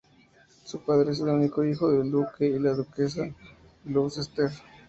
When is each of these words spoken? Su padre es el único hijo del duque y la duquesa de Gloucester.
Su 0.63 0.79
padre 0.79 1.11
es 1.11 1.19
el 1.19 1.27
único 1.29 1.63
hijo 1.63 1.91
del 1.91 2.09
duque 2.09 2.47
y 2.47 2.57
la 2.57 2.71
duquesa 2.73 3.21
de 3.21 3.35
Gloucester. 3.85 4.49